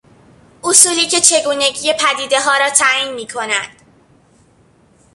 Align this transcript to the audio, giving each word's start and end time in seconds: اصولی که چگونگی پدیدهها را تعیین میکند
اصولی 0.63 1.07
که 1.07 1.19
چگونگی 1.21 1.93
پدیدهها 1.99 2.57
را 2.57 2.69
تعیین 2.69 3.13
میکند 3.13 3.81